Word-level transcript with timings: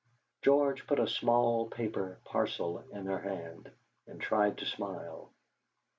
George 0.41 0.87
put 0.87 0.99
a 0.99 1.05
small 1.05 1.67
paper 1.69 2.17
parcel 2.25 2.79
in 2.91 3.05
her 3.05 3.19
hand 3.19 3.69
and 4.07 4.19
tried 4.19 4.57
to 4.57 4.65
smile. 4.65 5.29